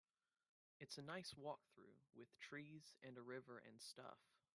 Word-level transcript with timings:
It's 0.79 0.97
a 0.97 1.03
nice 1.03 1.35
walk 1.37 1.59
though, 1.77 1.99
with 2.15 2.29
trees 2.39 2.95
and 3.03 3.19
a 3.19 3.21
river 3.21 3.61
and 3.67 3.79
stuff. 3.79 4.17